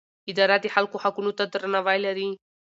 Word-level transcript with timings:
اداره 0.31 0.57
د 0.61 0.65
خلکو 0.75 0.97
حقونو 1.03 1.31
ته 1.37 1.43
درناوی 1.53 1.97
لري. 2.05 2.29